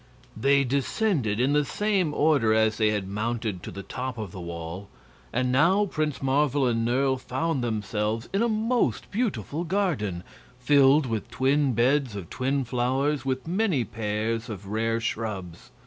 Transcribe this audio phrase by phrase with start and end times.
[0.35, 4.41] They descended in the same order as they had mounted to the top of the
[4.41, 4.89] wall,
[5.31, 10.23] and now Prince Marvel and Nerle found themselves in a most beautiful garden,
[10.59, 15.69] filled with twin beds of twin flowers, with many pairs of rare shrubs.